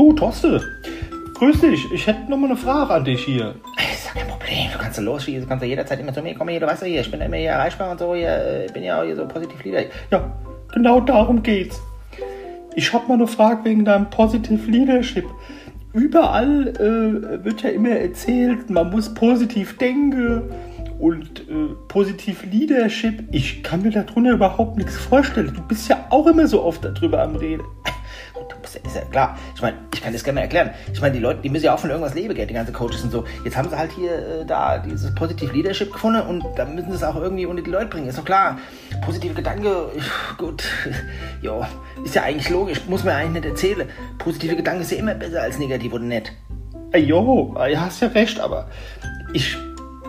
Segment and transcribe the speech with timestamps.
[0.00, 0.62] Du, Torste,
[1.34, 1.92] grüß dich.
[1.92, 3.54] Ich hätte noch mal eine Frage an dich hier.
[3.92, 4.70] Ist ja kein Problem.
[4.72, 6.48] Du kannst los, du kannst ja jederzeit immer zu mir kommen.
[6.48, 8.14] Hier, du weißt ja hier, ich bin immer hier erreichbar und so.
[8.14, 9.82] Hier, ich bin ja auch hier so positiv Leader.
[10.10, 10.32] Ja,
[10.72, 11.82] genau darum geht's.
[12.76, 15.26] Ich habe mal eine Frage wegen deinem Positive Leadership.
[15.92, 20.44] Überall äh, wird ja immer erzählt, man muss positiv denken
[20.98, 23.22] und äh, positiv Leadership.
[23.32, 25.52] Ich kann mir darunter überhaupt nichts vorstellen.
[25.54, 27.64] Du bist ja auch immer so oft darüber am Reden.
[28.32, 29.38] Gut, das ist ja klar.
[29.54, 30.70] Ich meine, ich kann das gerne erklären.
[30.92, 33.02] Ich meine, die Leute, die müssen ja auch von irgendwas leben, gell, die ganzen Coaches
[33.02, 33.24] und so.
[33.44, 36.96] Jetzt haben sie halt hier äh, da dieses Positive Leadership gefunden und da müssen sie
[36.96, 38.08] es auch irgendwie unter die Leute bringen.
[38.08, 38.58] Ist doch klar.
[39.04, 39.66] Positive Gedanken,
[40.38, 40.62] gut,
[41.42, 41.64] jo,
[42.04, 43.88] ist ja eigentlich logisch, muss man eigentlich nicht erzählen.
[44.18, 46.32] Positive Gedanken ist ja immer besser als negativ oder nicht.
[46.92, 48.68] Ey, Jo, du hast ja recht, aber
[49.32, 49.56] ich,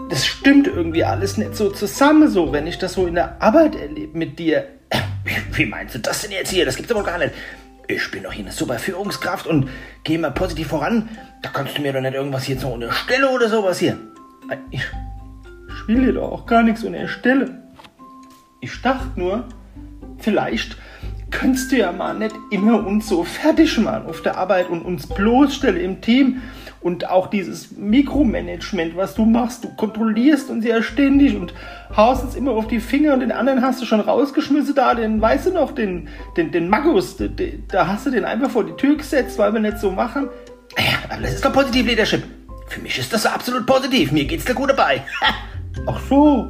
[0.09, 3.75] das stimmt irgendwie alles nicht so zusammen, so, wenn ich das so in der Arbeit
[3.75, 4.67] erlebe mit dir.
[5.23, 6.65] Wie, wie meinst du das denn jetzt hier?
[6.65, 7.31] Das gibt's wohl gar nicht.
[7.93, 9.69] Ich bin doch hier eine super Führungskraft und
[10.03, 11.09] gehe mal positiv voran.
[11.41, 13.97] Da kannst du mir doch nicht irgendwas hier so unterstellen oder sowas hier.
[14.69, 14.83] Ich,
[15.87, 17.61] dir doch auch gar nichts unterstellen.
[18.61, 19.45] Ich dachte nur,
[20.19, 20.77] vielleicht
[21.31, 25.07] könntest du ja mal nicht immer uns so fertig machen auf der Arbeit und uns
[25.07, 26.41] bloßstellen im Team
[26.81, 31.53] und auch dieses Mikromanagement, was du machst, du kontrollierst uns ja ständig und
[31.95, 35.21] haust uns immer auf die Finger und den anderen hast du schon rausgeschmissen da, den,
[35.21, 38.63] weißt du noch, den, den, den Magus, den, den, da hast du den einfach vor
[38.63, 40.27] die Tür gesetzt, weil wir nicht so machen.
[40.77, 42.23] Ja, aber das ist doch positiv Leadership.
[42.67, 44.11] Für mich ist das absolut positiv.
[44.11, 45.03] Mir geht's da gut dabei.
[45.85, 46.49] Ach so,